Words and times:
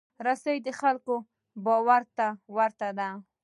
رسۍ 0.25 0.57
د 0.65 0.67
خلکو 0.79 1.15
باور 1.65 2.01
ته 2.17 2.27
ورته 2.55 2.87
ده. 2.97 3.09